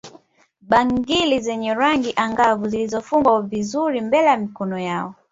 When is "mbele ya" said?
4.01-4.37